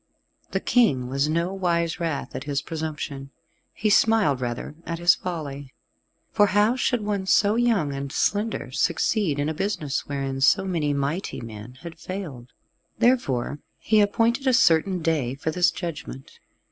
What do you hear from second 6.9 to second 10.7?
one so young and slender succeed in a business wherein so